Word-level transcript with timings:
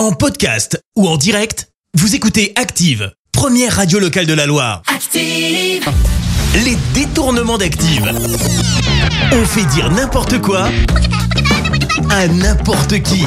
En 0.00 0.12
podcast 0.12 0.82
ou 0.96 1.06
en 1.06 1.18
direct, 1.18 1.68
vous 1.92 2.14
écoutez 2.14 2.54
Active, 2.56 3.12
première 3.32 3.76
radio 3.76 3.98
locale 3.98 4.24
de 4.24 4.32
la 4.32 4.46
Loire. 4.46 4.80
Active, 4.86 5.84
Les 6.64 6.78
détournements 6.94 7.58
d'Active. 7.58 8.10
On 9.30 9.44
fait 9.44 9.66
dire 9.66 9.90
n'importe 9.90 10.40
quoi 10.40 10.70
à 12.08 12.28
n'importe 12.28 13.02
qui. 13.02 13.26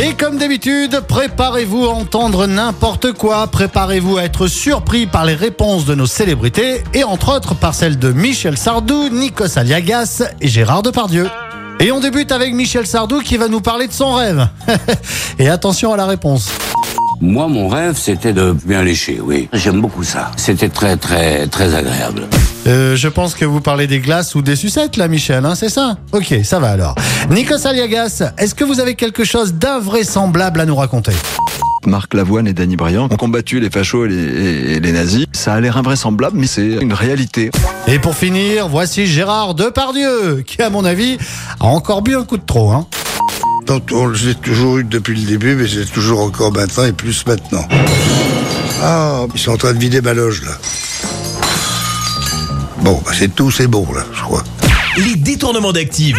Et 0.00 0.14
comme 0.14 0.38
d'habitude, 0.38 1.02
préparez-vous 1.06 1.84
à 1.84 1.90
entendre 1.90 2.46
n'importe 2.46 3.12
quoi, 3.12 3.46
préparez-vous 3.46 4.16
à 4.16 4.22
être 4.22 4.46
surpris 4.46 5.06
par 5.06 5.26
les 5.26 5.34
réponses 5.34 5.84
de 5.84 5.94
nos 5.94 6.06
célébrités, 6.06 6.82
et 6.94 7.04
entre 7.04 7.36
autres 7.36 7.54
par 7.54 7.74
celles 7.74 7.98
de 7.98 8.10
Michel 8.10 8.56
Sardou, 8.56 9.10
Nikos 9.10 9.58
Aliagas 9.58 10.22
et 10.40 10.48
Gérard 10.48 10.82
Depardieu. 10.82 11.28
Et 11.80 11.90
on 11.90 12.00
débute 12.00 12.32
avec 12.32 12.54
Michel 12.54 12.86
Sardou 12.86 13.20
qui 13.20 13.36
va 13.36 13.48
nous 13.48 13.60
parler 13.60 13.88
de 13.88 13.92
son 13.92 14.14
rêve. 14.14 14.46
et 15.38 15.48
attention 15.48 15.92
à 15.92 15.96
la 15.96 16.06
réponse. 16.06 16.50
Moi, 17.20 17.46
mon 17.46 17.68
rêve, 17.68 17.96
c'était 17.96 18.32
de 18.32 18.52
bien 18.64 18.82
lécher, 18.82 19.20
oui. 19.22 19.48
J'aime 19.52 19.80
beaucoup 19.80 20.02
ça. 20.02 20.32
C'était 20.36 20.68
très, 20.68 20.96
très, 20.96 21.46
très 21.46 21.74
agréable. 21.74 22.26
Euh, 22.66 22.96
je 22.96 23.08
pense 23.08 23.34
que 23.34 23.44
vous 23.44 23.60
parlez 23.60 23.86
des 23.86 24.00
glaces 24.00 24.34
ou 24.34 24.42
des 24.42 24.56
sucettes 24.56 24.96
là, 24.96 25.06
Michel, 25.06 25.44
hein, 25.44 25.54
c'est 25.54 25.68
ça? 25.68 25.98
Ok, 26.10 26.34
ça 26.42 26.58
va 26.58 26.70
alors. 26.70 26.94
Nikos 27.30 27.66
Aliagas, 27.66 28.32
est-ce 28.38 28.54
que 28.54 28.64
vous 28.64 28.80
avez 28.80 28.96
quelque 28.96 29.24
chose 29.24 29.54
d'invraisemblable 29.54 30.60
à 30.60 30.66
nous 30.66 30.76
raconter? 30.76 31.12
Marc 31.86 32.14
Lavoine 32.14 32.46
et 32.46 32.52
Danny 32.52 32.76
Briand 32.76 33.08
ont 33.10 33.16
combattu 33.16 33.60
les 33.60 33.70
fachos 33.70 34.06
et 34.06 34.08
les, 34.08 34.16
et- 34.16 34.72
et 34.74 34.80
les 34.80 34.92
nazis. 34.92 35.26
Ça 35.32 35.54
a 35.54 35.60
l'air 35.60 35.76
invraisemblable, 35.76 36.36
mais 36.38 36.46
c'est 36.46 36.66
une 36.80 36.92
réalité. 36.92 37.50
Et 37.88 37.98
pour 37.98 38.14
finir, 38.14 38.68
voici 38.68 39.06
Gérard 39.06 39.54
Depardieu, 39.54 40.42
qui 40.46 40.60
à 40.62 40.70
mon 40.70 40.84
avis 40.84 41.18
a 41.60 41.66
encore 41.66 42.02
bu 42.02 42.16
un 42.16 42.24
coup 42.24 42.36
de 42.36 42.44
trop. 42.46 42.70
Hein. 42.72 42.86
Je 44.14 44.28
l'ai 44.28 44.34
toujours 44.34 44.78
eu 44.78 44.84
depuis 44.84 45.14
le 45.14 45.26
début, 45.26 45.54
mais 45.54 45.66
j'ai 45.66 45.84
toujours 45.86 46.20
encore 46.20 46.52
maintenant 46.52 46.84
et 46.84 46.92
plus 46.92 47.24
maintenant. 47.26 47.66
Ah, 48.82 49.22
ils 49.34 49.40
sont 49.40 49.52
en 49.52 49.56
train 49.56 49.72
de 49.72 49.78
vider 49.78 50.00
ma 50.00 50.12
loge, 50.12 50.42
là. 50.42 50.50
Bon, 52.82 53.00
bah, 53.04 53.12
c'est 53.14 53.34
tout, 53.34 53.50
c'est 53.50 53.68
bon, 53.68 53.86
là, 53.94 54.04
je 54.12 54.20
crois. 54.22 54.42
Les 54.98 55.14
détournements 55.16 55.72
d'Active. 55.72 56.18